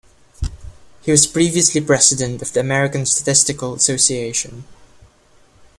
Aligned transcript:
He 1.03 1.11
was 1.11 1.27
previously 1.27 1.79
president 1.79 2.41
of 2.41 2.51
the 2.53 2.59
American 2.59 3.05
Statistical 3.05 3.75
Association. 3.75 4.63